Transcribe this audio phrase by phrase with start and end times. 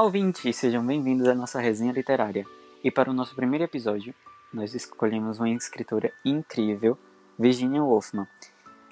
[0.00, 0.56] Olá, ouvintes!
[0.56, 2.46] Sejam bem-vindos à nossa resenha literária.
[2.82, 4.14] E para o nosso primeiro episódio,
[4.50, 6.96] nós escolhemos uma escritora incrível,
[7.38, 8.26] Virginia Woolfman.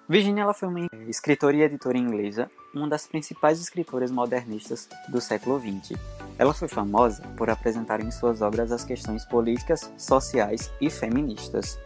[0.07, 5.59] Virginia ela foi uma escritora e editora inglesa, uma das principais escritoras modernistas do século
[5.59, 5.99] XX.
[6.39, 11.79] Ela foi famosa por apresentar em suas obras as questões políticas, sociais e feministas.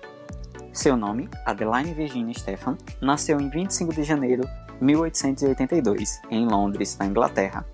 [0.72, 7.06] Seu nome, Adeline Virginia Stephan, nasceu em 25 de janeiro de 1882, em Londres, na
[7.06, 7.64] Inglaterra,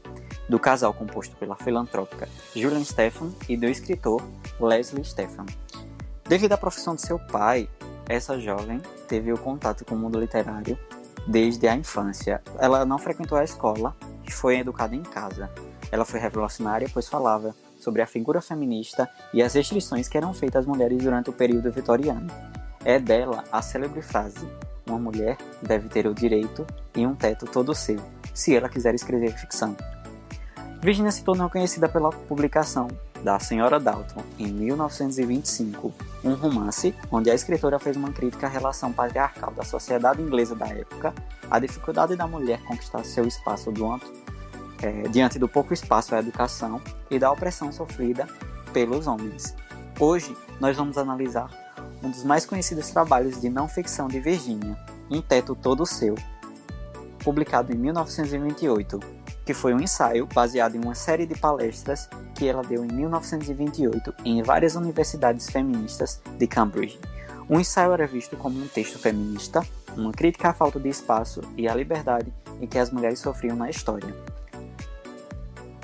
[0.48, 4.22] do casal composto pela filantrópica Julian Stephan e do escritor
[4.60, 5.46] Leslie Stephan.
[6.28, 7.68] Devido à profissão de seu pai,
[8.08, 10.78] essa jovem teve o contato com o mundo literário
[11.26, 12.42] desde a infância.
[12.58, 13.94] Ela não frequentou a escola
[14.26, 15.50] e foi educada em casa.
[15.90, 20.60] Ela foi revolucionária pois falava sobre a figura feminista e as restrições que eram feitas
[20.60, 22.30] às mulheres durante o período vitoriano.
[22.84, 24.46] É dela a célebre frase:
[24.86, 28.00] Uma mulher deve ter o direito e um teto todo seu,
[28.34, 29.76] se ela quiser escrever ficção.
[30.80, 32.88] Virginia se tornou conhecida pela publicação
[33.24, 38.92] da Senhora Dalton, em 1925, um romance onde a escritora fez uma crítica à relação
[38.92, 41.12] patriarcal da sociedade inglesa da época,
[41.50, 44.06] a dificuldade da mulher conquistar seu espaço diante,
[44.80, 48.28] é, diante do pouco espaço à educação e da opressão sofrida
[48.72, 49.56] pelos homens.
[49.98, 51.50] Hoje, nós vamos analisar
[52.04, 54.78] um dos mais conhecidos trabalhos de não ficção de Virginia,
[55.10, 56.14] Um Teto Todo Seu,
[57.24, 59.17] publicado em 1928
[59.48, 64.16] que foi um ensaio baseado em uma série de palestras que ela deu em 1928
[64.22, 67.00] em várias universidades feministas de Cambridge.
[67.48, 71.66] O ensaio era visto como um texto feminista, uma crítica à falta de espaço e
[71.66, 72.30] à liberdade
[72.60, 74.14] em que as mulheres sofriam na história.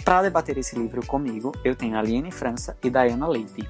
[0.05, 3.67] Para debater esse livro comigo, eu tenho a Liane França e Diana Leite.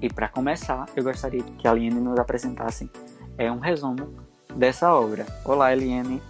[0.00, 2.88] E para começar, eu gostaria que a Liane nos apresentasse
[3.36, 4.14] é, um resumo
[4.54, 5.26] dessa obra.
[5.44, 6.22] Olá, Eliane.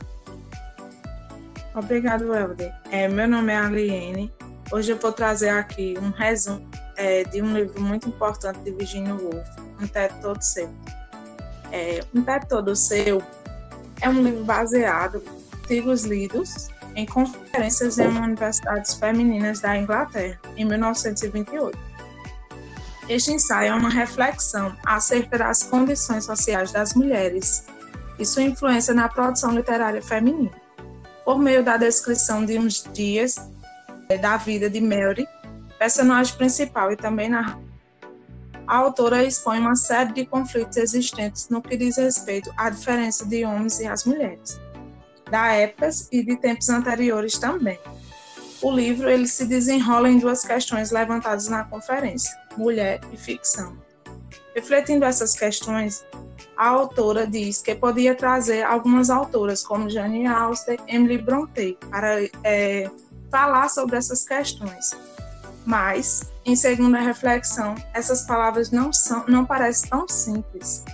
[1.75, 2.75] Obrigado, Helder.
[2.91, 4.33] É, meu nome é Aliene.
[4.73, 9.15] Hoje eu vou trazer aqui um resumo é, de um livro muito importante de Virginia
[9.15, 9.49] Woolf,
[9.81, 10.69] Um Teto Todo Seu.
[11.71, 13.23] É, um Teto Todo Seu
[14.01, 20.65] é um livro baseado em artigos lidos em conferências em universidades femininas da Inglaterra, em
[20.65, 21.79] 1928.
[23.09, 27.65] Este ensaio é uma reflexão acerca das condições sociais das mulheres
[28.19, 30.60] e sua influência na produção literária feminina
[31.31, 33.37] por meio da descrição de uns dias
[34.09, 35.29] é, da vida de Mary,
[35.79, 37.57] personagem principal e também na
[38.67, 43.45] a autora expõe uma série de conflitos existentes no que diz respeito à diferença de
[43.45, 44.61] homens e as mulheres,
[45.31, 47.79] da época e de tempos anteriores também.
[48.61, 53.79] O livro ele se desenrola em duas questões levantadas na conferência: mulher e ficção.
[54.61, 56.05] Refletindo essas questões,
[56.55, 62.91] a autora diz que podia trazer algumas autoras, como Jane Austen, Emily Bronte, para é,
[63.31, 64.95] falar sobre essas questões.
[65.65, 70.85] Mas, em segunda reflexão, essas palavras não, são, não parecem tão simples.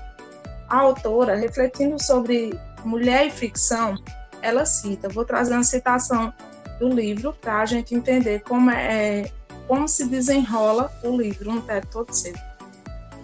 [0.68, 3.96] A autora, refletindo sobre mulher e ficção,
[4.42, 6.32] ela cita, vou trazer uma citação
[6.78, 9.28] do livro para a gente entender como, é,
[9.66, 12.32] como se desenrola o livro, um teto todo seu.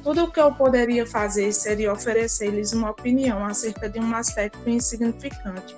[0.03, 5.77] Tudo o que eu poderia fazer seria oferecer-lhes uma opinião acerca de um aspecto insignificante.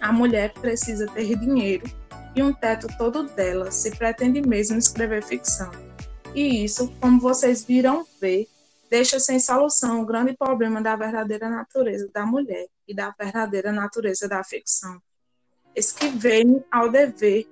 [0.00, 1.88] A mulher precisa ter dinheiro
[2.34, 5.70] e um teto todo dela se pretende mesmo escrever ficção.
[6.34, 8.48] E isso, como vocês viram ver,
[8.90, 14.28] deixa sem solução o grande problema da verdadeira natureza da mulher e da verdadeira natureza
[14.28, 15.00] da ficção.
[15.74, 17.46] Esquivei-me ao dever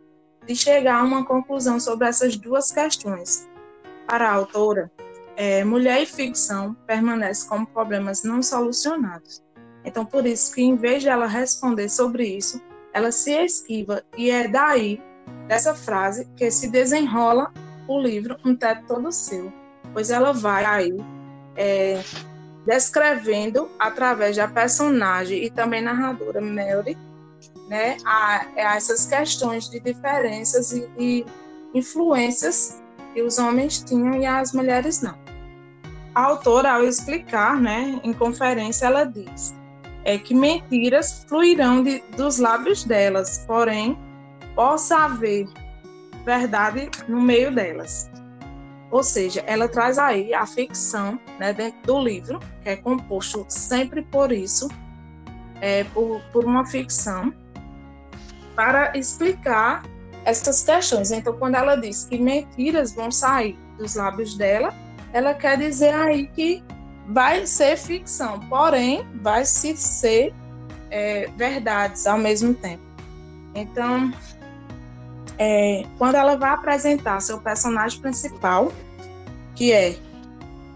[0.44, 3.49] de chegar a uma conclusão sobre essas duas questões.
[4.06, 4.91] Para a autora,
[5.37, 9.43] é, mulher e ficção permanecem como problemas não solucionados.
[9.84, 12.61] Então, por isso que, em vez de ela responder sobre isso,
[12.93, 15.03] ela se esquiva, e é daí,
[15.49, 17.53] dessa frase, que se desenrola
[17.89, 19.53] o livro Um Teto Todo Seu,
[19.93, 20.97] pois ela vai aí
[21.56, 22.01] é,
[22.65, 26.97] descrevendo, através da personagem e também narradora Mary,
[27.69, 31.27] né, a, a essas questões de diferenças e, e
[31.75, 32.80] influências
[33.13, 35.23] que os homens tinham e as mulheres não.
[36.15, 39.55] A autora, ao explicar, né, em conferência, ela diz
[40.05, 43.99] é que mentiras fluirão de, dos lábios delas, porém
[44.55, 45.49] possa haver
[46.25, 48.11] verdade no meio delas.
[48.91, 54.03] Ou seja, ela traz aí a ficção né, dentro do livro, que é composto sempre
[54.03, 54.69] por isso,
[55.61, 57.34] é, por, por uma ficção,
[58.55, 59.83] para explicar
[60.25, 61.11] essas questões.
[61.11, 64.72] Então, quando ela diz que mentiras vão sair dos lábios dela,
[65.15, 66.63] ela quer dizer aí que
[67.07, 70.34] vai ser ficção, porém vai se ser
[70.91, 72.83] é, verdades ao mesmo tempo.
[73.55, 74.13] Então,
[75.39, 78.72] é, quando ela vai apresentar seu personagem principal,
[79.55, 79.97] que é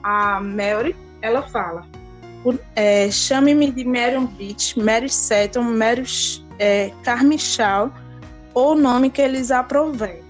[0.04, 1.84] a Mary, ela fala:
[2.76, 6.04] é, chame-me de Marion Beach, Mary Seton, Mary
[6.60, 7.90] é, Carmichael,
[8.54, 10.22] ou o nome que eles aprovem.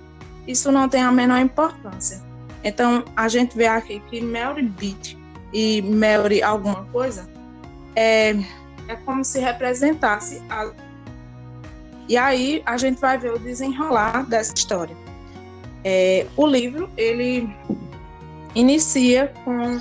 [0.47, 2.28] Isso não tem a menor importância.
[2.65, 5.17] Então, a gente vê aqui que Mary Beach
[5.53, 7.29] e Mary alguma coisa
[7.95, 8.31] é,
[8.89, 10.71] é como se representasse a...
[12.09, 14.97] E aí a gente vai ver o desenrolar dessa história.
[15.85, 17.49] É, o livro, ele
[18.55, 19.81] inicia com,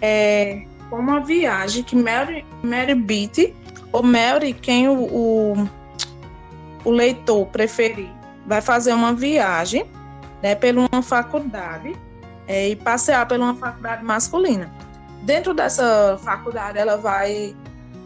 [0.00, 3.54] é, com uma viagem que Mary, Mary Beatty,
[3.90, 5.68] ou Mary, quem o, o,
[6.84, 8.10] o leitor preferir,
[8.46, 9.86] vai fazer uma viagem
[10.44, 11.96] né, por uma faculdade
[12.46, 14.70] é, e passear por uma faculdade masculina.
[15.22, 17.56] Dentro dessa faculdade, ela vai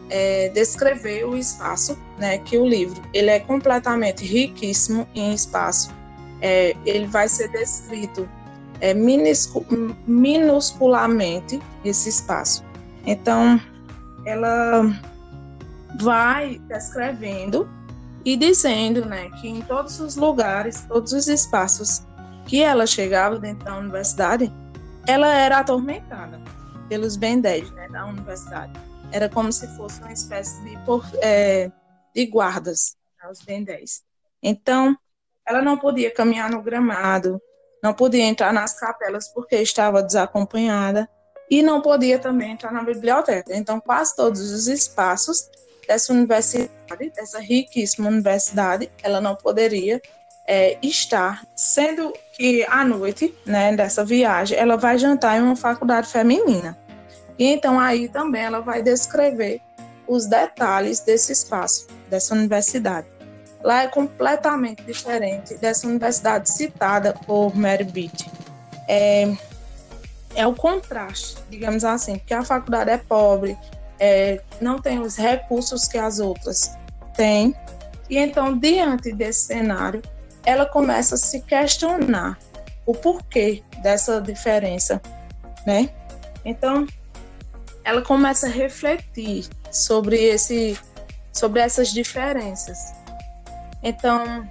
[0.09, 5.93] é, descrever o espaço, né, que o livro ele é completamente riquíssimo em espaço.
[6.41, 8.25] É, ele vai ser descrito
[8.79, 8.93] é,
[10.07, 12.63] minusculamente esse espaço.
[13.05, 13.59] Então,
[14.25, 14.83] ela
[15.99, 17.67] vai descrevendo
[18.23, 22.07] e dizendo, né, que em todos os lugares, todos os espaços
[22.49, 24.51] que ela chegava dentro da universidade,
[25.07, 26.41] ela era atormentada
[26.89, 28.73] pelos Ben 10 né, da universidade.
[29.11, 30.75] Era como se fosse uma espécie de,
[31.21, 31.71] é,
[32.15, 34.01] de guardas, né, os Ben 10.
[34.41, 34.97] Então,
[35.47, 37.39] ela não podia caminhar no gramado,
[37.83, 41.07] não podia entrar nas capelas porque estava desacompanhada
[41.51, 43.55] e não podia também entrar na biblioteca.
[43.55, 45.47] Então, quase todos os espaços
[45.87, 50.01] dessa universidade, dessa riquíssima universidade, ela não poderia
[50.49, 56.07] é, estar, sendo que à noite, né, dessa viagem, ela vai jantar em uma faculdade
[56.07, 56.75] feminina.
[57.37, 59.61] E então aí também ela vai descrever
[60.07, 63.05] os detalhes desse espaço, dessa universidade.
[63.61, 68.27] Lá é completamente diferente dessa universidade citada por Mary Beat.
[68.87, 69.31] É,
[70.33, 73.55] é o contraste, digamos assim, porque a faculdade é pobre,
[73.99, 76.75] é, não tem os recursos que as outras
[77.15, 77.53] têm.
[78.09, 80.01] E então, diante desse cenário,
[80.49, 82.37] ela começa a se questionar
[82.83, 84.99] o porquê dessa diferença,
[85.63, 85.91] né?
[86.43, 86.87] Então,
[87.83, 90.75] ela começa a refletir sobre esse
[91.31, 92.91] sobre essas diferenças.
[93.83, 94.49] Então,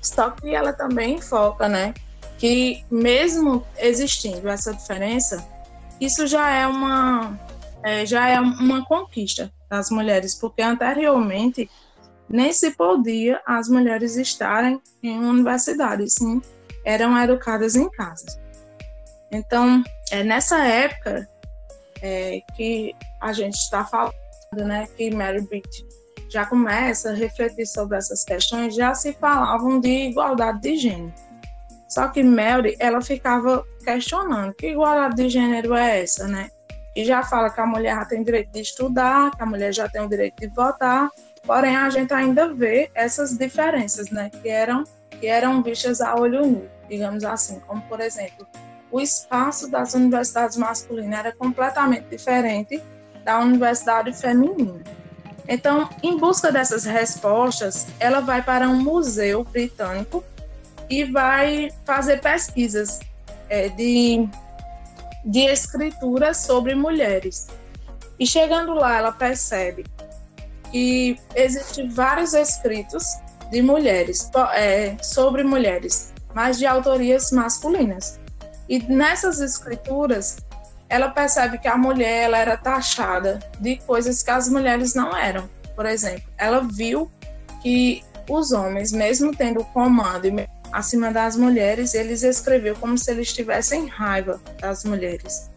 [0.00, 1.92] só que ela também foca, né,
[2.38, 5.46] que mesmo existindo essa diferença,
[6.00, 7.38] isso já é uma
[7.82, 11.70] é, já é uma conquista das mulheres, porque anteriormente
[12.28, 16.40] nem se podia as mulheres estarem em universidade, sim,
[16.84, 18.26] eram educadas em casa.
[19.30, 21.28] Então, é nessa época
[22.00, 24.14] é, que a gente está falando,
[24.52, 25.68] né, que Mary Beat
[26.28, 31.14] já começa a refletir sobre essas questões, já se falavam de igualdade de gênero.
[31.88, 36.50] Só que Mary, ela ficava questionando que igualdade de gênero é essa, né?
[36.96, 39.88] E já fala que a mulher já tem direito de estudar, que a mulher já
[39.88, 41.08] tem o direito de votar,
[41.46, 46.44] Porém, a gente ainda vê essas diferenças, né, que eram que eram vistas a olho
[46.44, 48.46] nu, digamos assim, como por exemplo,
[48.90, 52.82] o espaço das universidades masculinas era completamente diferente
[53.24, 54.82] da universidade feminina.
[55.48, 60.24] Então, em busca dessas respostas, ela vai para um museu britânico
[60.88, 63.00] e vai fazer pesquisas
[63.48, 64.28] é, de,
[65.24, 67.46] de escrituras sobre mulheres.
[68.18, 69.84] E chegando lá, ela percebe
[70.74, 73.04] que existem vários escritos
[73.52, 78.18] de mulheres, é, sobre mulheres, mas de autorias masculinas.
[78.68, 80.38] E nessas escrituras,
[80.88, 85.48] ela percebe que a mulher ela era taxada de coisas que as mulheres não eram.
[85.76, 87.08] Por exemplo, ela viu
[87.62, 90.26] que os homens, mesmo tendo comando
[90.72, 95.48] acima das mulheres, eles escreviam como se eles tivessem raiva das mulheres.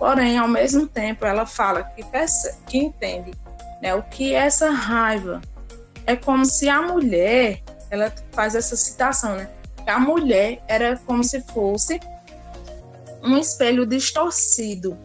[0.00, 3.43] Porém, ao mesmo tempo, ela fala que, percebe, que entende
[3.84, 3.94] né?
[3.94, 5.42] O que é essa raiva?
[6.06, 7.60] É como se a mulher,
[7.90, 9.50] ela faz essa citação, né?
[9.86, 12.00] A mulher era como se fosse
[13.22, 14.98] um espelho distorcido.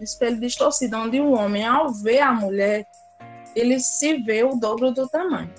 [0.00, 2.86] Um espelho distorcido, onde o homem, ao ver a mulher,
[3.54, 5.52] ele se vê o dobro do tamanho.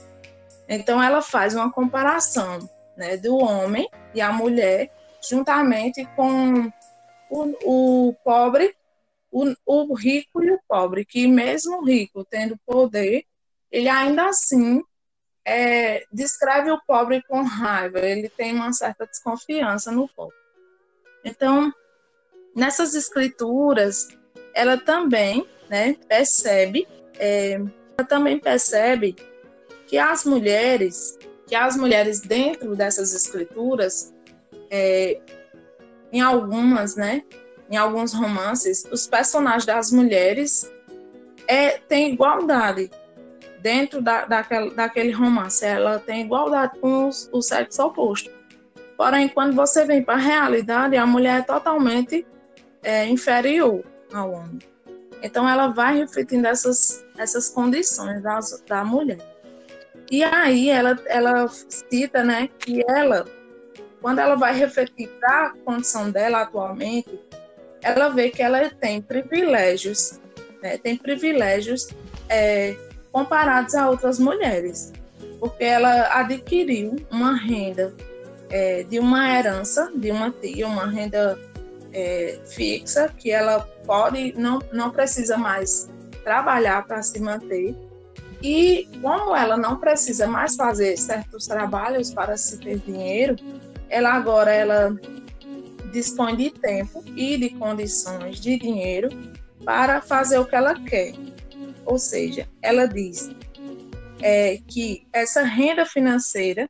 [0.68, 4.90] Então, ela faz uma comparação né, do homem e a mulher,
[5.30, 6.72] juntamente com
[7.30, 8.76] o, o pobre
[9.34, 13.26] o, o rico e o pobre, que mesmo rico tendo poder,
[13.72, 14.82] ele ainda assim
[15.44, 20.36] é, descreve o pobre com raiva, ele tem uma certa desconfiança no pobre.
[21.26, 21.74] Então,
[22.56, 24.08] nessas escrituras,
[24.54, 26.88] ela também né, percebe,
[27.18, 27.54] é,
[27.98, 29.16] ela também percebe
[29.88, 34.12] que as mulheres, que que as mulheres dentro dessas escrituras,
[34.72, 35.22] é,
[36.12, 37.24] em algumas, né,
[37.74, 40.72] em alguns romances, os personagens das mulheres
[41.48, 42.92] é, têm igualdade
[43.62, 45.66] dentro da, daquele, daquele romance.
[45.66, 48.30] Ela tem igualdade com os, o sexo oposto.
[48.96, 52.24] Porém, quando você vem para a realidade, a mulher é totalmente
[52.84, 54.60] é, inferior ao homem.
[55.24, 59.18] Então, ela vai refletindo essas, essas condições das, da mulher.
[60.12, 63.26] E aí, ela, ela cita né, que ela,
[64.00, 67.20] quando ela vai refletir para a condição dela atualmente,
[67.84, 70.20] ela vê que ela tem privilégios,
[70.62, 71.90] né, tem privilégios
[72.30, 72.76] é,
[73.12, 74.94] comparados a outras mulheres,
[75.40, 77.94] porque ela adquiriu uma renda
[78.50, 81.38] é, de uma herança de uma tia, uma renda
[81.92, 85.90] é, fixa, que ela pode, não, não precisa mais
[86.24, 87.76] trabalhar para se manter.
[88.42, 93.36] E como ela não precisa mais fazer certos trabalhos para se ter dinheiro,
[93.90, 94.96] ela agora ela
[95.94, 99.10] dispõe de tempo e de condições de dinheiro
[99.64, 101.14] para fazer o que ela quer.
[101.86, 103.30] Ou seja, ela diz
[104.22, 106.70] é, que essa renda financeira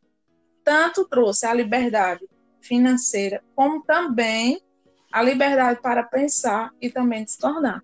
[0.64, 2.28] tanto trouxe a liberdade
[2.62, 4.62] financeira, como também
[5.12, 7.84] a liberdade para pensar e também discordar.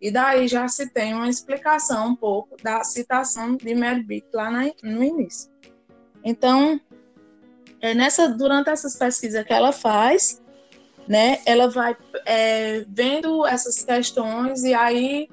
[0.00, 5.02] E daí já se tem uma explicação um pouco da citação de Merbitt lá no
[5.02, 5.50] início.
[6.22, 6.78] Então,
[7.80, 10.42] é nessa, durante essas pesquisas que ela faz,
[11.08, 15.28] né, ela vai é, vendo essas questões e aí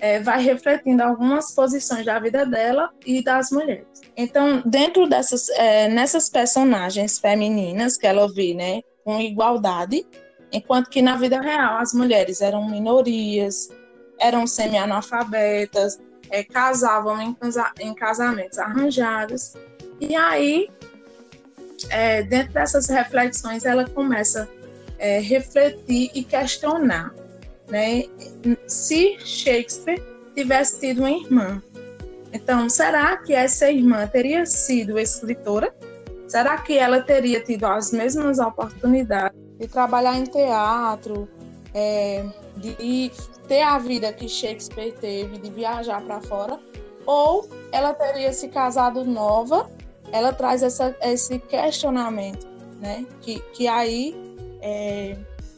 [0.00, 3.86] é, vai refletindo algumas posições da vida dela e das mulheres.
[4.16, 10.04] Então, dentro dessas, é, nessas personagens femininas que ela vê, né, com igualdade,
[10.52, 13.68] enquanto que na vida real as mulheres eram minorias,
[14.18, 16.00] eram semi-analfabetas,
[16.30, 17.36] é, casavam em,
[17.80, 19.54] em, casamentos arranjados.
[20.00, 20.68] E aí,
[21.90, 24.48] é, dentro dessas reflexões, ela começa
[25.02, 27.12] é, refletir e questionar
[27.72, 28.04] né?
[28.66, 30.02] Se Shakespeare
[30.34, 31.62] tivesse tido uma irmã,
[32.32, 35.74] então será que essa irmã teria sido escritora?
[36.28, 41.28] Será que ela teria tido as mesmas oportunidades de trabalhar em teatro,
[41.74, 42.24] é,
[42.56, 43.10] de
[43.48, 46.60] ter a vida que Shakespeare teve, de viajar para fora?
[47.06, 49.70] Ou ela teria se casado nova?
[50.12, 52.46] Ela traz essa, esse questionamento,
[52.80, 53.06] né?
[53.22, 54.14] Que, que aí
[54.62, 55.16] é,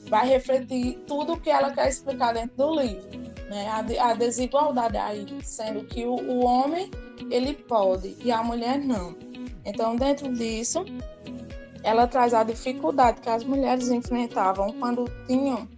[0.09, 3.09] vai refletir tudo o que ela quer explicar dentro do livro.
[3.49, 3.69] Né?
[3.69, 6.91] A, a desigualdade aí, sendo que o, o homem
[7.31, 9.15] ele pode e a mulher não.
[9.65, 10.85] Então, dentro disso,
[11.83, 15.69] ela traz a dificuldade que as mulheres enfrentavam quando tinham,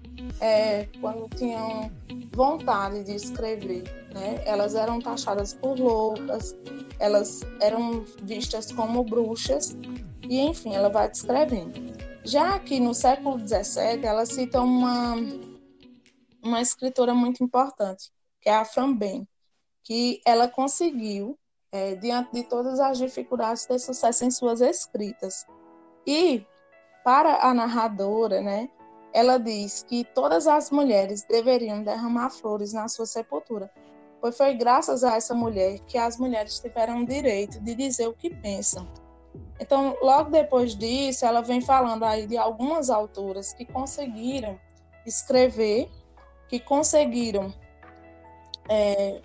[0.40, 1.90] é, quando tinham
[2.32, 3.84] vontade de escrever.
[4.14, 4.40] Né?
[4.44, 6.56] Elas eram taxadas por loucas,
[6.98, 9.76] elas eram vistas como bruxas,
[10.28, 11.95] e enfim, ela vai descrevendo.
[12.26, 15.14] Já que no século XVII, ela cita uma,
[16.42, 19.28] uma escritora muito importante, que é a Fran Ben,
[19.84, 21.38] que ela conseguiu,
[21.70, 25.46] é, diante de todas as dificuldades, ter sucesso em suas escritas.
[26.04, 26.44] E,
[27.04, 28.68] para a narradora, né,
[29.14, 33.70] ela diz que todas as mulheres deveriam derramar flores na sua sepultura,
[34.20, 38.14] pois foi graças a essa mulher que as mulheres tiveram o direito de dizer o
[38.14, 39.05] que pensam
[39.58, 44.58] então, logo depois disso, ela vem falando aí de algumas autoras que conseguiram
[45.06, 45.90] escrever,
[46.48, 47.52] que conseguiram
[48.68, 49.22] é,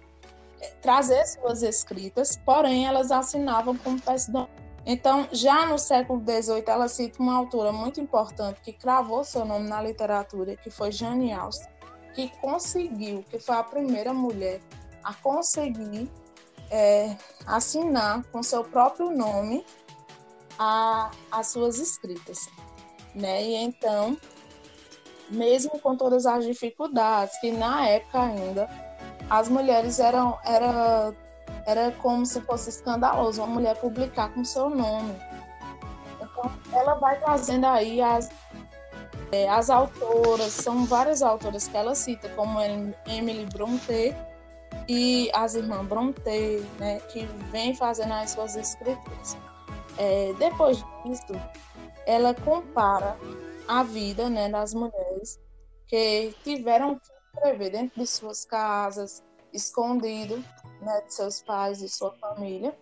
[0.81, 4.61] trazer suas escritas, porém elas assinavam como pseudônimo.
[4.85, 9.67] Então, já no século XVIII, ela cita uma autora muito importante que cravou seu nome
[9.67, 11.69] na literatura, que foi Jane Austen,
[12.15, 14.59] que conseguiu, que foi a primeira mulher
[15.03, 16.09] a conseguir
[16.71, 19.65] é, assinar com seu próprio nome
[20.61, 22.47] a, as suas escritas.
[23.15, 23.43] Né?
[23.43, 24.15] E então,
[25.27, 28.69] mesmo com todas as dificuldades, que na época ainda
[29.27, 31.13] as mulheres eram era,
[31.65, 35.15] era como se fosse escandaloso uma mulher publicar com seu nome.
[36.21, 38.29] Então, ela vai trazendo aí as,
[39.31, 42.59] é, as autoras, são várias autoras que ela cita, como
[43.07, 44.15] Emily Brontë
[44.87, 49.35] e as irmãs Brontë, né, que vem fazendo as suas escrituras.
[49.97, 51.33] É, depois disso,
[52.05, 53.17] ela compara
[53.67, 55.39] a vida né, das mulheres
[55.87, 60.43] que tiveram que escrever dentro de suas casas, escondido
[60.81, 62.77] né, de seus pais e sua família,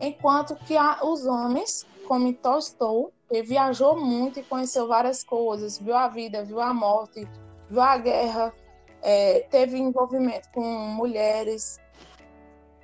[0.00, 5.96] enquanto que a, os homens, como Tolstói, que viajou muito e conheceu várias coisas, viu
[5.96, 7.28] a vida, viu a morte,
[7.68, 8.54] viu a guerra,
[9.02, 11.78] é, teve envolvimento com mulheres,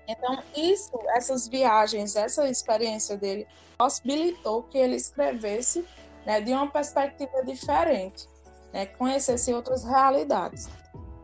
[0.09, 3.47] Então, isso, essas viagens, essa experiência dele,
[3.78, 5.85] possibilitou que ele escrevesse
[6.26, 8.28] né, de uma perspectiva diferente,
[8.73, 10.68] né, conhecesse outras realidades.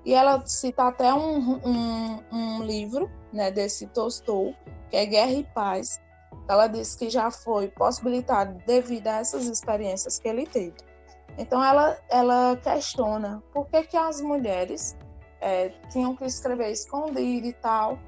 [0.04, 4.56] E ela cita até um, um, um livro né, desse Tolstói,
[4.90, 6.00] que é Guerra e Paz.
[6.49, 10.76] Ela diz que já foi possibilitado devido a essas experiências que ele teve.
[11.37, 14.97] Então ela, ela questiona por que, que as mulheres
[15.40, 17.99] é, tinham que escrever escondido e tal,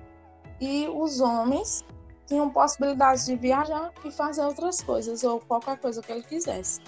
[0.61, 1.85] e os homens
[2.27, 6.81] tinham possibilidade de viajar e fazer outras coisas, ou qualquer coisa que ele quisesse.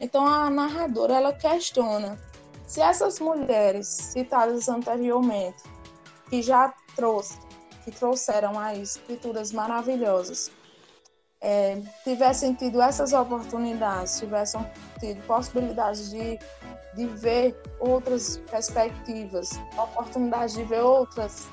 [0.00, 2.18] Então a narradora ela questiona
[2.66, 5.62] se essas mulheres citadas anteriormente,
[6.28, 7.38] que já trouxe,
[7.82, 10.50] que trouxeram aí escrituras maravilhosas,
[11.40, 14.60] é, tivessem tido essas oportunidades, tivessem
[15.00, 16.38] tido possibilidades de,
[16.94, 21.46] de ver outras perspectivas, oportunidade de ver outras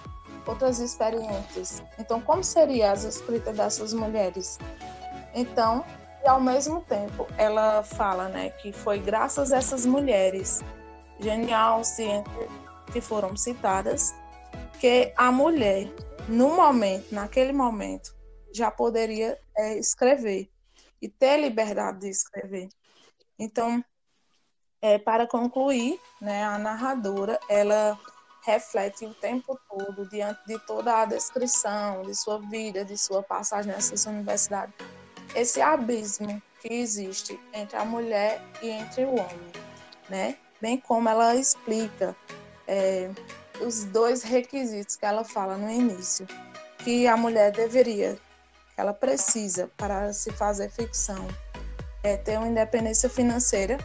[0.46, 1.84] outras experiências.
[1.98, 4.58] Então, como seria as escritas dessas mulheres?
[5.34, 5.84] Então,
[6.24, 10.62] e ao mesmo tempo, ela fala, né, que foi graças a essas mulheres
[11.20, 12.48] genial, ciência,
[12.92, 14.14] que foram citadas,
[14.80, 15.88] que a mulher,
[16.28, 18.16] no momento, naquele momento,
[18.54, 20.50] já poderia é, escrever
[21.02, 22.70] e ter liberdade de escrever.
[23.38, 23.84] Então,
[24.82, 28.00] é, para concluir, né, a narradora, ela
[28.46, 33.72] reflete o tempo todo, diante de toda a descrição de sua vida, de sua passagem
[33.72, 34.74] nessas universidades,
[35.34, 39.52] esse abismo que existe entre a mulher e entre o homem,
[40.10, 40.38] né?
[40.62, 42.16] bem como ela explica
[42.68, 43.10] é,
[43.62, 46.28] os dois requisitos que ela fala no início,
[46.80, 48.16] que a mulher deveria,
[48.74, 51.28] que ela precisa para se fazer ficção,
[52.04, 53.78] é ter uma independência financeira,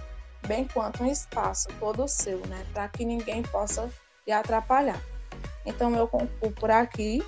[0.47, 3.91] bem quanto um espaço todo seu, né, para que ninguém possa
[4.31, 5.01] lhe atrapalhar.
[5.67, 7.23] Então eu concluo por aqui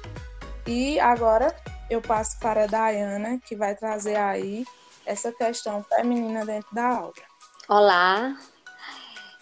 [0.66, 1.54] e agora
[1.90, 4.64] eu passo para a Dayana, que vai trazer aí
[5.04, 7.22] essa questão feminina dentro da obra.
[7.68, 8.36] Olá,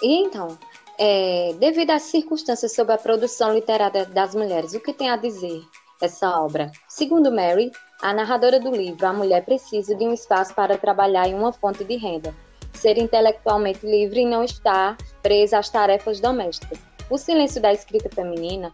[0.02, 0.58] e então,
[0.98, 5.62] é, devido às circunstâncias sobre a produção literária das mulheres, o que tem a dizer
[6.00, 6.72] essa obra?
[6.88, 7.70] Segundo Mary,
[8.00, 11.84] a narradora do livro, a mulher precisa de um espaço para trabalhar em uma fonte
[11.84, 12.34] de renda,
[12.72, 16.89] ser intelectualmente livre e não estar presa às tarefas domésticas.
[17.10, 18.70] O silêncio da escrita feminina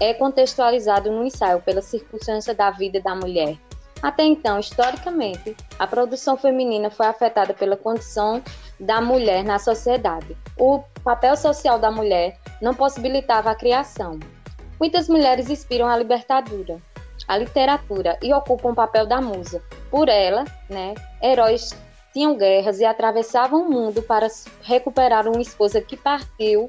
[0.00, 3.58] é contextualizado no ensaio pela circunstância da vida da mulher.
[4.00, 8.42] Até então, historicamente, a produção feminina foi afetada pela condição
[8.78, 10.36] da mulher na sociedade.
[10.56, 14.18] O papel social da mulher não possibilitava a criação.
[14.78, 16.78] Muitas mulheres inspiram a libertadura,
[17.26, 19.62] a literatura e ocupam o papel da musa.
[19.90, 21.70] Por ela, né, heróis
[22.12, 24.28] tinham guerras e atravessavam o mundo para
[24.62, 26.68] recuperar uma esposa que partiu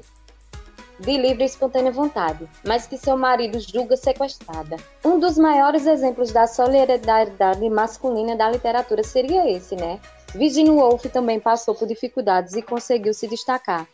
[1.04, 4.76] de livre e espontânea vontade, mas que seu marido julga sequestrada.
[5.04, 10.00] Um dos maiores exemplos da solidariedade masculina da literatura seria esse, né?
[10.34, 13.86] Virginia Woolf também passou por dificuldades e conseguiu se destacar.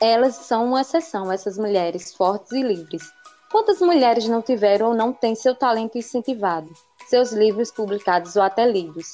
[0.00, 3.02] Elas são uma exceção, essas mulheres fortes e livres.
[3.50, 6.70] Quantas mulheres não tiveram ou não têm seu talento incentivado,
[7.06, 9.06] seus livros publicados ou até lidos?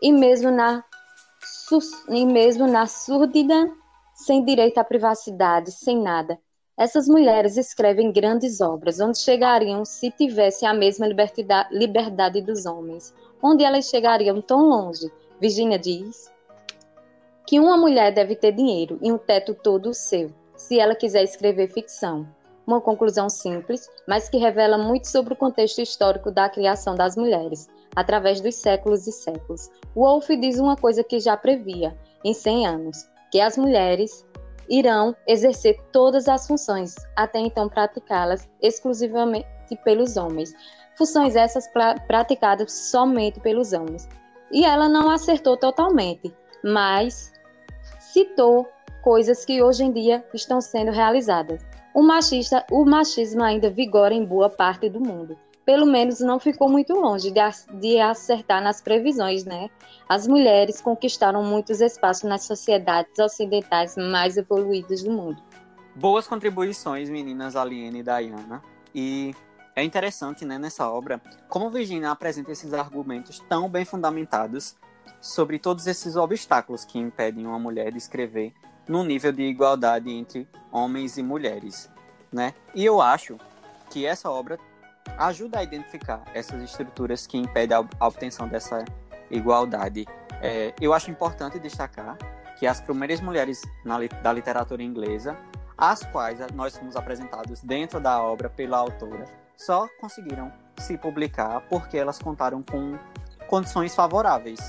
[0.00, 0.84] E mesmo na,
[2.10, 3.74] e mesmo na surdidão,
[4.14, 6.38] sem direito à privacidade, sem nada,
[6.78, 11.06] essas mulheres escrevem grandes obras, onde chegariam se tivessem a mesma
[11.70, 13.12] liberdade dos homens,
[13.42, 16.32] onde elas chegariam tão longe Virginia diz
[17.46, 21.72] que uma mulher deve ter dinheiro e um teto todo seu, se ela quiser escrever
[21.72, 22.26] ficção.
[22.66, 27.68] Uma conclusão simples, mas que revela muito sobre o contexto histórico da criação das mulheres,
[27.94, 29.70] através dos séculos e séculos.
[29.94, 34.26] Wolff diz uma coisa que já previa, em 100 anos, que as mulheres
[34.68, 39.46] irão exercer todas as funções, até então praticá-las exclusivamente
[39.84, 40.52] pelos homens.
[40.96, 41.68] Funções essas
[42.06, 44.08] praticadas somente pelos homens.
[44.50, 47.32] E ela não acertou totalmente, mas
[48.00, 48.66] citou
[49.02, 51.64] coisas que hoje em dia estão sendo realizadas.
[51.94, 55.36] O, machista, o machismo ainda vigora em boa parte do mundo.
[55.68, 59.68] Pelo menos não ficou muito longe de, acertar nas previsões, né?
[60.08, 65.42] As mulheres conquistaram muitos espaços nas sociedades ocidentais mais evoluídas do mundo.
[65.94, 68.62] Boas contribuições, meninas Aliene e Diana.
[68.94, 69.34] E
[69.76, 74.74] é interessante, né, nessa obra, como Virginia apresenta esses argumentos tão bem fundamentados
[75.20, 78.54] sobre todos esses obstáculos que impedem uma mulher de escrever
[78.88, 81.90] no nível de igualdade entre homens e mulheres,
[82.32, 82.54] né?
[82.74, 83.36] E eu acho
[83.90, 84.58] que essa obra
[85.16, 88.84] ajuda a identificar essas estruturas que impedem a obtenção dessa
[89.30, 90.06] igualdade.
[90.40, 92.16] É, eu acho importante destacar
[92.58, 95.36] que as primeiras mulheres na, da literatura inglesa,
[95.76, 99.24] as quais nós fomos apresentados dentro da obra pela autora,
[99.56, 102.98] só conseguiram se publicar porque elas contaram com
[103.46, 104.60] condições favoráveis.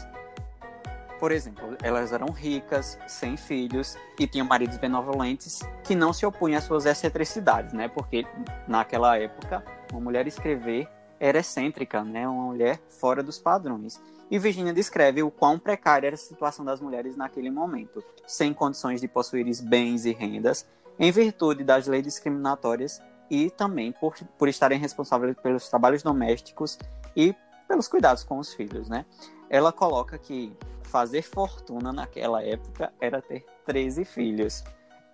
[1.20, 6.58] Por exemplo, elas eram ricas, sem filhos e tinham maridos benevolentes que não se opunham
[6.58, 7.90] às suas excentricidades, né?
[7.90, 8.26] Porque
[8.68, 10.88] naquela época, uma mulher escrever
[11.20, 12.28] era excêntrica, né?
[12.28, 14.02] Uma mulher fora dos padrões.
[14.32, 19.02] E Virginia descreve o quão precária era a situação das mulheres naquele momento, sem condições
[19.02, 20.68] de possuir bens e rendas,
[21.00, 26.78] em virtude das leis discriminatórias e também por, por estarem responsáveis pelos trabalhos domésticos
[27.16, 27.36] e
[27.68, 29.06] pelos cuidados com os filhos, né?
[29.50, 34.64] Ela coloca que fazer fortuna naquela época era ter 13 filhos.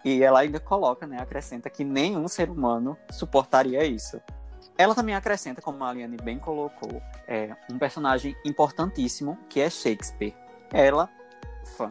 [0.04, 4.22] E ela ainda coloca, né, acrescenta que nenhum ser humano suportaria isso.
[4.78, 10.36] Ela também acrescenta, como a Aliane bem colocou, é, um personagem importantíssimo que é Shakespeare.
[10.72, 11.10] Ela,
[11.78, 11.88] fã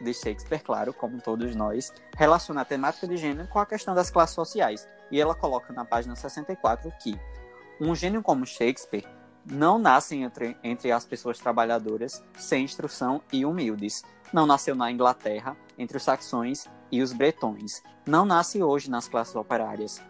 [0.00, 4.10] de Shakespeare, claro, como todos nós, relaciona a temática de gênero com a questão das
[4.10, 4.86] classes sociais.
[5.10, 7.18] E ela coloca na página 64 que
[7.80, 9.06] um gênio como Shakespeare
[9.44, 14.02] não nasce entre, entre as pessoas trabalhadoras, sem instrução e humildes.
[14.32, 17.82] Não nasceu na Inglaterra, entre os saxões e os bretões.
[18.06, 20.02] Não nasce hoje nas classes operárias.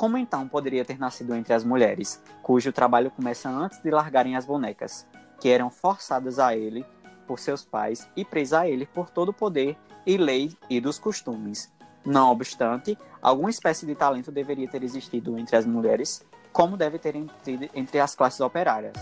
[0.00, 4.46] Como então poderia ter nascido entre as mulheres, cujo trabalho começa antes de largarem as
[4.46, 5.06] bonecas,
[5.38, 6.86] que eram forçadas a ele
[7.26, 10.98] por seus pais e presas a ele por todo o poder e lei e dos
[10.98, 11.70] costumes?
[12.02, 17.14] Não obstante, alguma espécie de talento deveria ter existido entre as mulheres, como deve ter
[17.14, 18.96] entre, entre as classes operárias.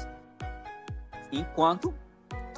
[1.30, 1.94] Enquanto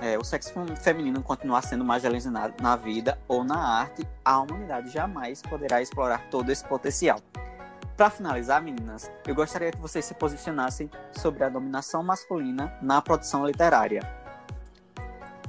[0.00, 5.42] é, o sexo feminino continuar sendo marginalizado na vida ou na arte, a humanidade jamais
[5.42, 7.20] poderá explorar todo esse potencial.
[8.00, 13.46] Para finalizar, meninas, eu gostaria que vocês se posicionassem sobre a dominação masculina na produção
[13.46, 14.00] literária.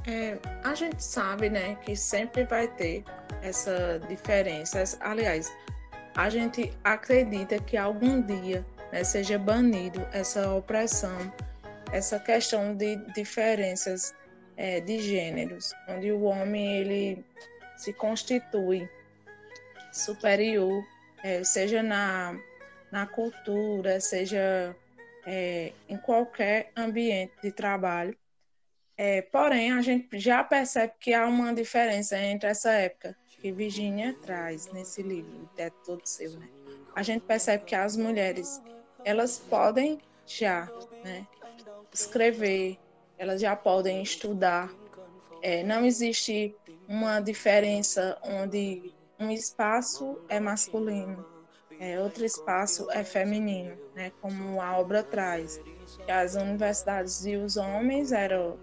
[0.06, 3.04] É, a gente sabe, né, que sempre vai ter
[3.40, 4.84] essa diferença.
[5.00, 5.50] Aliás,
[6.14, 8.62] a gente acredita que algum dia
[8.92, 11.32] né, seja banido essa opressão,
[11.90, 14.14] essa questão de diferenças
[14.58, 17.24] é, de gêneros, onde o homem ele
[17.78, 18.86] se constitui
[19.90, 20.84] superior
[21.22, 22.38] é, seja na,
[22.90, 24.74] na cultura, seja
[25.26, 28.16] é, em qualquer ambiente de trabalho.
[28.96, 34.14] É, porém, a gente já percebe que há uma diferença entre essa época que Virginia
[34.22, 36.48] traz nesse livro, é todo seu, né?
[36.94, 38.60] A gente percebe que as mulheres,
[39.04, 40.70] elas podem já,
[41.02, 41.26] né,
[41.92, 42.78] escrever,
[43.18, 44.70] elas já podem estudar.
[45.40, 46.54] É, não existe
[46.86, 51.24] uma diferença onde um espaço é masculino,
[51.78, 55.60] é, outro espaço é feminino, né, como a obra traz.
[56.08, 58.58] As universidades e os homens eram,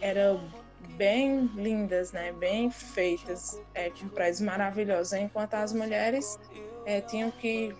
[0.00, 0.48] eram
[0.96, 6.38] bem lindas, né, bem feitas, é, com prédios maravilhosos, enquanto as mulheres
[6.84, 7.74] é, tinham que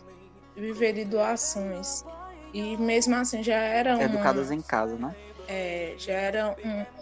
[0.57, 2.05] viver de doações.
[2.53, 5.15] E mesmo assim já era uma, Educadas em casa, né?
[5.47, 6.57] É, já era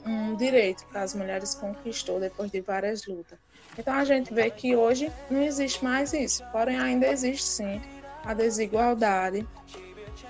[0.07, 3.39] um, um direito que as mulheres conquistou depois de várias lutas.
[3.79, 7.81] Então a gente vê que hoje não existe mais isso, porém ainda existe sim
[8.25, 9.47] a desigualdade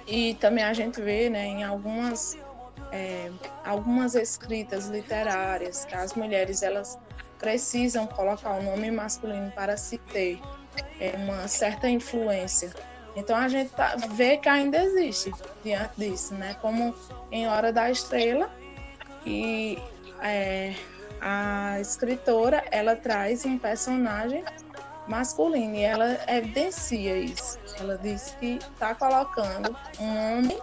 [0.06, 2.36] e também a gente vê né, em algumas,
[2.92, 3.30] é,
[3.64, 6.98] algumas escritas literárias que as mulheres elas
[7.38, 10.40] precisam colocar o nome masculino para se ter
[11.00, 12.72] é, uma certa influência.
[13.16, 15.32] Então a gente tá, vê que ainda existe
[15.64, 16.54] diante disso, né?
[16.60, 16.94] Como
[17.32, 18.50] em Hora da Estrela,
[19.24, 19.78] e
[20.22, 20.74] é,
[21.20, 24.44] a escritora ela traz um personagem
[25.08, 27.58] masculino e ela evidencia isso.
[27.78, 30.58] Ela diz que está colocando um homem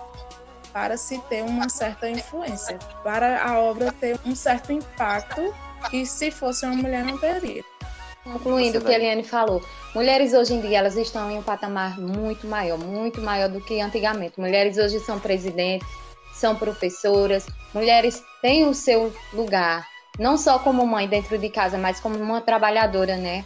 [0.71, 5.53] para se ter uma certa influência, para a obra ter um certo impacto
[5.89, 7.63] que se fosse uma mulher não teria.
[8.23, 9.61] Concluindo o que a Eliane falou,
[9.93, 13.81] mulheres hoje em dia elas estão em um patamar muito maior, muito maior do que
[13.81, 14.39] antigamente.
[14.39, 15.87] Mulheres hoje são presidentes,
[16.33, 19.85] são professoras, mulheres têm o seu lugar,
[20.19, 23.43] não só como mãe dentro de casa, mas como uma trabalhadora, né,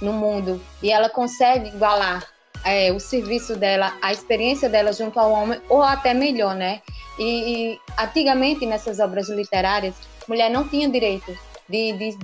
[0.00, 0.60] no mundo.
[0.82, 2.26] E ela consegue igualar
[2.64, 6.82] é, o serviço dela, a experiência dela junto ao homem, ou até melhor, né?
[7.18, 7.24] E,
[7.72, 9.94] e antigamente, nessas obras literárias,
[10.28, 11.36] mulher não tinha direito
[11.68, 12.18] de, de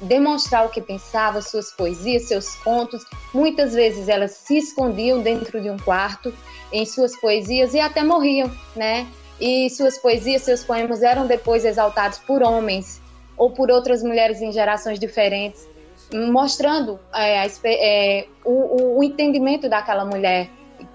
[0.00, 3.04] demonstrar o que pensava, suas poesias, seus contos.
[3.32, 6.32] Muitas vezes elas se escondiam dentro de um quarto
[6.72, 9.06] em suas poesias e até morriam, né?
[9.38, 13.03] E suas poesias, seus poemas eram depois exaltados por homens
[13.36, 15.68] ou por outras mulheres em gerações diferentes,
[16.12, 20.48] mostrando é, é, o, o, entendimento daquela mulher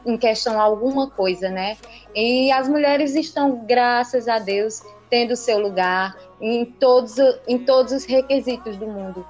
[0.06, 1.78] em questão a alguma coisa, né?
[2.16, 7.16] E as mulheres estão, graças a Deus, tendo seu lugar em todos,
[7.48, 9.26] em todos os requisitos do mundo,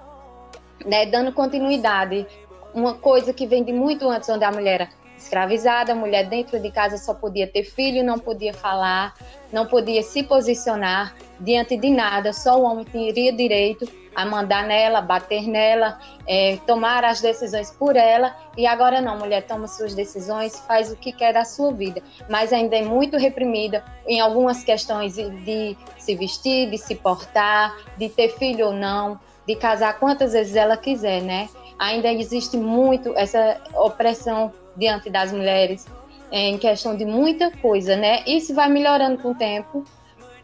[0.86, 1.06] né?
[1.06, 2.28] Dando continuidade,
[2.74, 4.90] uma coisa que vem de muito antes, onde a mulher
[5.20, 9.14] escravizada, a mulher dentro de casa só podia ter filho, não podia falar,
[9.52, 15.02] não podia se posicionar diante de nada, só o homem teria direito a mandar nela,
[15.02, 18.36] bater nela, é, tomar as decisões por ela.
[18.58, 22.52] E agora não, mulher toma suas decisões, faz o que quer da sua vida, mas
[22.52, 28.30] ainda é muito reprimida em algumas questões de se vestir, de se portar, de ter
[28.30, 31.48] filho ou não, de casar quantas vezes ela quiser, né?
[31.78, 35.86] Ainda existe muito essa opressão diante das mulheres
[36.32, 38.24] em questão de muita coisa, né?
[38.26, 39.84] Isso vai melhorando com o tempo,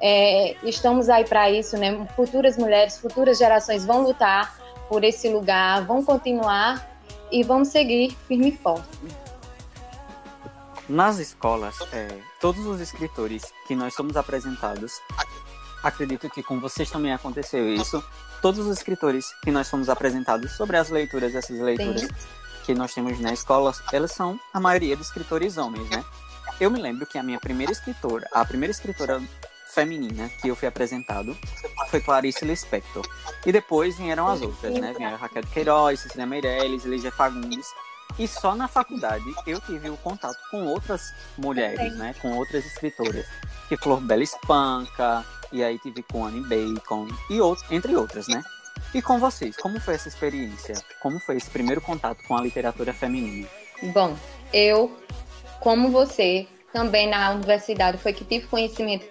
[0.01, 2.07] é, estamos aí para isso, né?
[2.15, 4.55] Futuras mulheres, futuras gerações vão lutar
[4.89, 6.87] por esse lugar, vão continuar
[7.31, 8.87] e vamos seguir firme e forte.
[10.87, 12.07] Nas escolas, é,
[12.39, 15.01] todos os escritores que nós somos apresentados,
[15.81, 18.03] acredito que com vocês também aconteceu isso.
[18.41, 22.07] Todos os escritores que nós somos apresentados sobre as leituras, essas leituras Sim.
[22.65, 26.03] Que nós temos na escola, elas são a maioria de escritores homens, né?
[26.59, 29.21] Eu me lembro que a minha primeira escritora, a primeira escritora
[29.73, 31.37] feminina que eu fui apresentado
[31.89, 33.05] foi Clarice Lispector.
[33.45, 34.93] E depois vieram as outras, né?
[34.97, 37.67] Vieram Raquel Queiroz, Cecília Meirelles, Lígia Fagundes.
[38.17, 42.15] E só na faculdade eu tive o contato com outras mulheres, né?
[42.21, 43.25] Com outras escritoras.
[43.67, 48.41] Que Flor Bela Espanca, e aí tive com Anne Bacon, e outros, entre outras, né?
[48.93, 50.75] E com vocês, como foi essa experiência?
[51.01, 53.47] Como foi esse primeiro contato com a literatura feminina?
[53.93, 54.15] Bom,
[54.53, 54.97] eu,
[55.59, 59.05] como você, também na universidade foi que tive conhecimento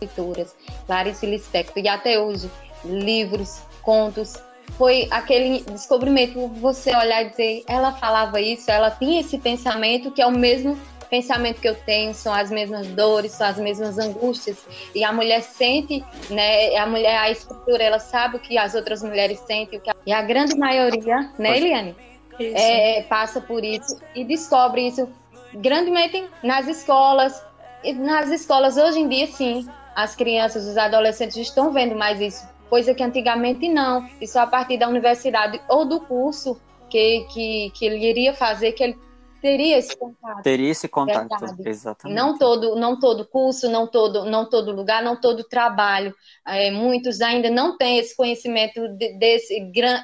[0.00, 0.54] escrituras,
[0.86, 2.50] Clarice Lispector, e até hoje,
[2.84, 4.34] livros, contos.
[4.78, 10.22] Foi aquele descobrimento, você olhar e dizer, ela falava isso, ela tinha esse pensamento que
[10.22, 10.78] é o mesmo
[11.10, 14.64] pensamento que eu tenho, são as mesmas dores, são as mesmas angústias.
[14.94, 16.76] E a mulher sente, né?
[16.76, 19.94] A mulher, a escritura, ela sabe o que as outras mulheres sentem, a...
[20.06, 21.96] e a grande maioria, né, Eliane?
[22.38, 25.06] É, passa por isso e descobre isso
[25.54, 27.44] grandemente nas escolas.
[27.84, 32.48] E nas escolas hoje em dia, sim, as crianças, os adolescentes estão vendo mais isso,
[32.70, 34.08] coisa que antigamente não.
[34.20, 38.72] E só a partir da universidade ou do curso que, que, que ele iria fazer,
[38.72, 38.98] que ele
[39.40, 40.42] teria esse contato.
[40.42, 41.68] Teria esse contato, verdade.
[41.68, 42.16] exatamente.
[42.16, 46.14] Não todo, não todo curso, não todo, não todo lugar, não todo trabalho.
[46.46, 49.60] É, muitos ainda não têm esse conhecimento de, desse,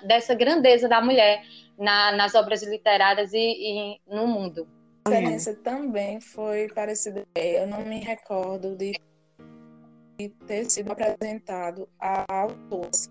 [0.07, 1.43] dessa grandeza da mulher
[1.79, 4.67] na, nas obras literárias e, e no mundo.
[5.05, 7.25] A experiência também foi parecida.
[7.35, 8.99] Eu não me recordo de
[10.47, 13.11] ter sido apresentado a autores,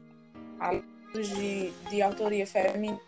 [0.59, 0.73] a
[1.13, 2.99] de, de autoria feminina.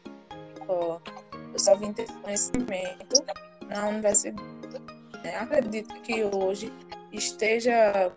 [1.57, 3.25] Eu só vim ter conhecimento
[3.67, 4.39] na universidade.
[5.23, 6.71] É, acredito que hoje
[7.11, 8.13] esteja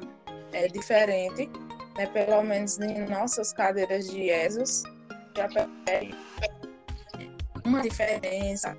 [0.52, 1.48] é, diferente,
[1.96, 4.82] né, pelo menos em nossas cadeiras de ESOS,
[5.34, 6.14] já percebe
[7.64, 8.76] uma diferença.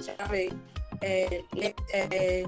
[0.00, 0.56] Já veio
[1.00, 1.42] é,
[1.92, 2.44] é,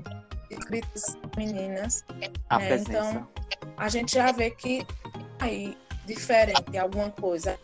[0.50, 2.04] escritas meninas.
[2.48, 2.76] A né?
[2.76, 3.28] Então,
[3.76, 4.86] a gente já vê que
[5.40, 7.58] aí diferente alguma coisa.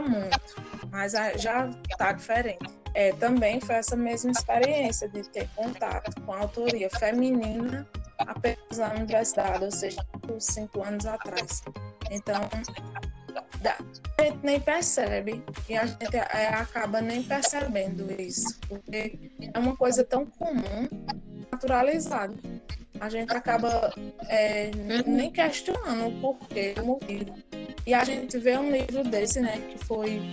[0.00, 2.78] Muito, mas já está diferente.
[2.94, 7.86] É, também foi essa mesma experiência de ter contato com a autoria feminina
[8.18, 10.04] apenas na universidade, ou seja,
[10.40, 11.62] cinco anos atrás.
[12.10, 12.48] Então,
[14.18, 19.76] a gente nem percebe e a gente é, acaba nem percebendo isso, porque é uma
[19.76, 20.88] coisa tão comum
[21.52, 22.36] naturalizado.
[23.00, 23.92] A gente acaba
[24.28, 24.70] é,
[25.06, 27.32] nem questionando o porquê, o motivo.
[27.86, 30.30] E a gente vê um livro desse, né, que foi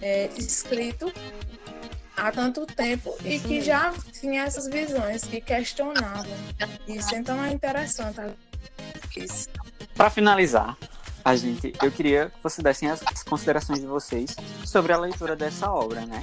[0.00, 1.12] é, escrito
[2.16, 6.36] há tanto tempo e que já tinha essas visões que questionavam.
[6.86, 8.20] Isso então é interessante.
[9.16, 9.48] Isso.
[9.94, 10.76] Para finalizar,
[11.24, 15.72] a gente, eu queria que vocês dessem as considerações de vocês sobre a leitura dessa
[15.72, 16.22] obra, né?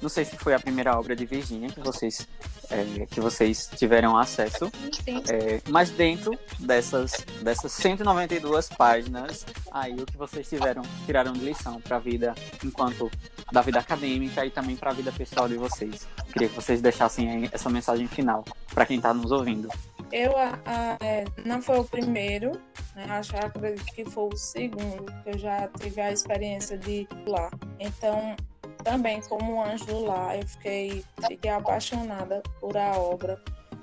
[0.00, 2.26] Não sei se foi a primeira obra de Virginia que vocês
[2.70, 4.70] é, que vocês tiveram acesso,
[5.06, 11.78] é, mas dentro dessas dessas 192 páginas, aí o que vocês tiveram tiraram de lição
[11.80, 12.34] para a vida
[12.64, 13.10] enquanto
[13.52, 16.06] da vida acadêmica e também para a vida pessoal de vocês.
[16.32, 19.68] Queria que vocês deixassem essa mensagem final para quem está nos ouvindo.
[20.10, 22.52] Eu a, a, é, não foi o primeiro,
[22.94, 23.06] né?
[23.10, 27.50] acho acredito que foi o segundo que eu já tive a experiência de lá.
[27.78, 28.34] Então,
[28.82, 33.40] também como anjo lar, eu fiquei, fiquei apaixonada por a obra.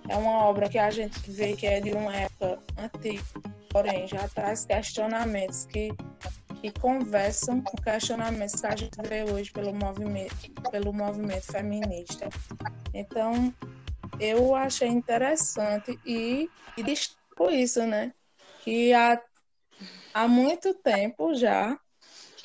[0.07, 3.23] É uma obra que a gente vê que é de uma época antiga,
[3.69, 5.93] porém já traz questionamentos que,
[6.61, 12.29] que conversam com questionamentos que a gente vê hoje pelo movimento, pelo movimento feminista.
[12.93, 13.53] Então,
[14.19, 18.13] eu achei interessante e, e destaco isso, né?
[18.63, 19.21] Que há,
[20.13, 21.77] há muito tempo já,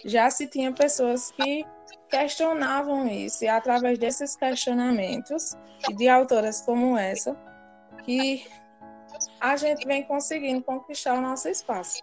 [0.05, 1.65] já se tinha pessoas que
[2.09, 5.57] questionavam isso, e através desses questionamentos,
[5.97, 7.37] de autoras como essa,
[8.05, 8.47] que
[9.41, 12.03] a gente vem conseguindo conquistar o nosso espaço.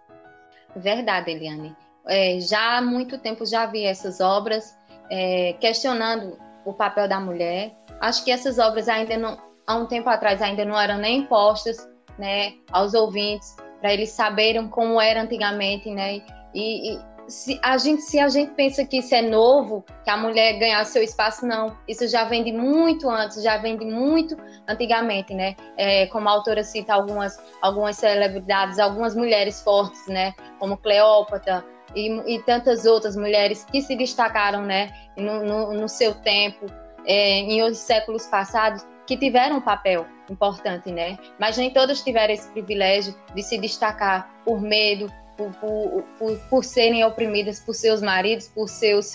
[0.74, 1.76] Verdade, Eliane.
[2.06, 4.78] É, já há muito tempo já vi essas obras
[5.10, 7.76] é, questionando o papel da mulher.
[8.00, 11.88] Acho que essas obras ainda não, há um tempo atrás ainda não eram nem postas,
[12.18, 16.20] né, aos ouvintes para eles saberem como era antigamente, né?
[16.52, 20.16] E, e, se a gente se a gente pensa que isso é novo, que a
[20.16, 21.76] mulher ganhar seu espaço, não.
[21.86, 25.54] Isso já vem de muito antes, já vem de muito antigamente, né?
[25.76, 30.32] É, como a autora cita algumas algumas celebridades, algumas mulheres fortes, né?
[30.58, 36.14] Como Cleópatra, e, e, tantas outras mulheres que se destacaram né, no, no, no seu
[36.14, 36.66] tempo,
[37.06, 41.18] é, em outros séculos passados, que tiveram um papel importante, né?
[41.40, 46.62] Mas nem todas tiveram esse privilégio de se destacar por medo, por, por, por, por
[46.62, 49.14] serem oprimidas por seus maridos, por seus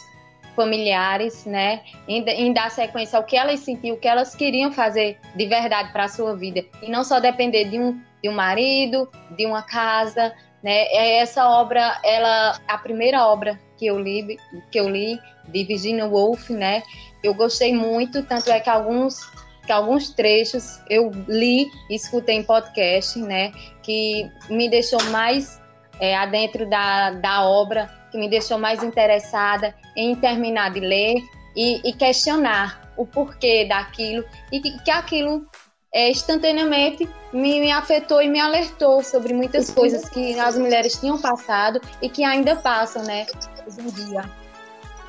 [0.56, 1.84] familiares, né?
[2.08, 5.91] Em, em, dar sequência ao que elas sentiam, o que elas queriam fazer de verdade
[5.93, 6.65] para a sua vida.
[6.82, 10.86] E não só depender de um, de um marido, de uma casa, né?
[10.86, 14.39] É essa obra, ela, a primeira obra que eu li,
[14.71, 16.82] que eu li de Virginia Woolf, né?
[17.23, 19.32] Eu gostei muito, tanto é que alguns
[19.65, 23.52] que alguns trechos eu li e escutei em podcast, né?
[23.82, 25.62] Que me deixou mais
[25.99, 31.15] é, adentro da, da obra, que me deixou mais interessada em terminar de ler
[31.56, 35.47] e, e questionar o porquê daquilo e que, que aquilo
[35.93, 41.19] é, instantaneamente me, me, afetou e me alertou sobre muitas coisas que as mulheres tinham
[41.21, 43.26] passado e que ainda passam, né,
[43.65, 44.42] hoje em dia.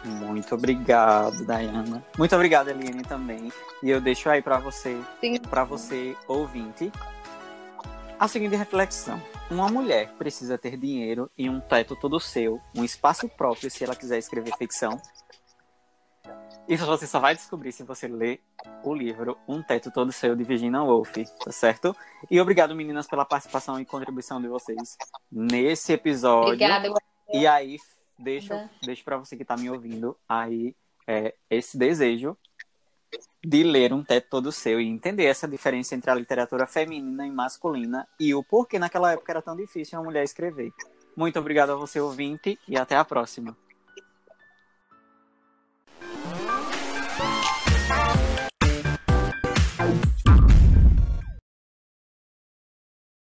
[0.04, 2.04] Muito obrigado, Dayana.
[2.18, 3.52] Muito obrigado, Eliane, também.
[3.82, 5.00] E eu deixo aí para você,
[5.48, 6.92] para você ouvinte,
[8.18, 9.20] a seguinte reflexão.
[9.50, 13.96] Uma mulher precisa ter dinheiro e um teto todo seu, um espaço próprio se ela
[13.96, 15.00] quiser escrever ficção,
[16.66, 18.40] isso você só vai descobrir se você ler
[18.82, 21.14] o livro Um Teto Todo Seu, de Virginia Woolf,
[21.44, 21.94] tá certo?
[22.30, 24.96] E obrigado, meninas, pela participação e contribuição de vocês
[25.30, 26.54] nesse episódio.
[26.54, 26.90] Obrigada.
[27.34, 27.76] E aí,
[28.18, 30.74] deixo, deixo para você que tá me ouvindo aí
[31.06, 32.36] é, esse desejo
[33.44, 37.30] de ler Um Teto Todo Seu e entender essa diferença entre a literatura feminina e
[37.30, 40.72] masculina e o porquê naquela época era tão difícil uma mulher escrever.
[41.16, 43.56] Muito obrigado a você, ouvinte, e até a próxima.